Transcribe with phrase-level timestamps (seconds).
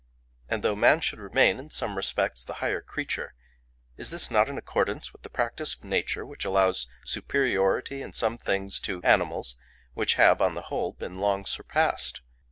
[0.49, 3.35] And though man should remain, in some respects, the higher creature,
[3.97, 8.39] is not this in accordance with the practice of nature, which allows superiority in some
[8.39, 9.57] things to animals
[9.93, 12.21] which have, on the whole, been long surpassed?